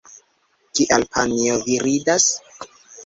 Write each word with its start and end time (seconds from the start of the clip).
Kial 0.79 1.05
panjo, 1.17 1.59
vi 1.67 1.77
ridas? 1.85 2.27